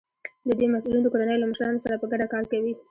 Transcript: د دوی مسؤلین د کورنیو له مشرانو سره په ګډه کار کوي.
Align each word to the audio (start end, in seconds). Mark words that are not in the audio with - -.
د 0.47 0.49
دوی 0.57 0.67
مسؤلین 0.75 1.01
د 1.03 1.07
کورنیو 1.13 1.41
له 1.41 1.47
مشرانو 1.51 1.83
سره 1.85 1.95
په 2.01 2.05
ګډه 2.11 2.25
کار 2.33 2.43
کوي. 2.51 2.73